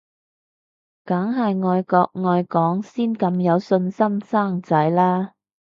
[1.05, 5.35] 梗係愛國愛港先咁有信心生仔啦